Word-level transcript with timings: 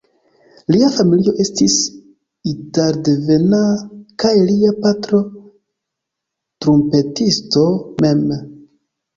Lia 0.75 0.87
familio 0.93 1.33
estis 1.43 1.73
italdevena 2.51 3.61
kaj 4.25 4.33
lia 4.49 4.73
patro 4.87 5.21
trumpetisto 6.67 7.69
mem. 8.09 8.27